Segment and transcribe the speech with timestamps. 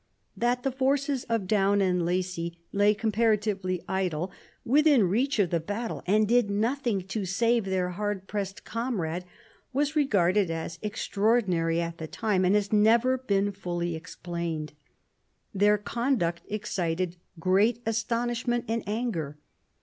[0.35, 4.31] That the forces of Daun and Lacy lay comparatively idle,
[4.65, 9.25] within reach of the battle, and did nothing to save their hard pressed comrade
[9.73, 14.73] was regarded as extra ordinary at the time, and has never been fully explained.
[15.53, 19.37] Their conduct excited great astonishment and anger.